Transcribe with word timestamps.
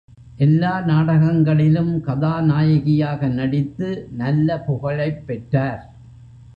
எல்லா 0.37 0.81
நாடகங்களிலும் 0.81 2.01
கதாநாயகியாக 2.01 3.27
நடித்து 3.27 4.07
நல்ல 4.11 4.59
புகழைப் 4.59 5.27
பெற்றார். 5.27 5.83